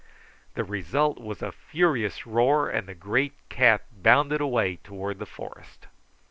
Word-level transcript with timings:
The 0.55 0.63
result 0.63 1.19
was 1.19 1.43
a 1.43 1.51
furious 1.51 2.25
roar, 2.25 2.67
and 2.71 2.87
the 2.87 2.95
great 2.95 3.33
cat 3.49 3.83
bounded 3.91 4.41
away 4.41 4.77
towards 4.77 5.19
the 5.19 5.27
forest. 5.27 5.85